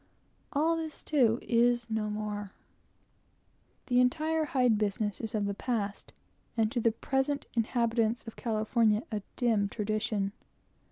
All 0.51 0.77
this, 0.77 1.03
too, 1.03 1.37
is 1.43 1.91
no 1.91 2.09
more! 2.09 2.53
The 3.85 3.99
entire 3.99 4.45
hide 4.45 4.79
business 4.79 5.21
is 5.21 5.35
of 5.35 5.45
the 5.45 5.53
past, 5.53 6.11
and 6.57 6.71
to 6.71 6.79
the 6.81 6.91
present 6.91 7.45
inhabitants 7.53 8.25
of 8.25 8.35
California 8.35 9.03
a 9.11 9.21
dim 9.35 9.69
tradition. 9.69 10.31